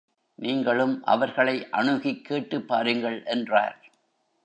நீங்களும் 0.39 1.03
அவர்களை 1.03 1.69
அணுகிக் 1.69 2.25
கேட்டுப் 2.25 2.67
பாருங்கள் 2.67 3.23
என்றார். 3.25 3.77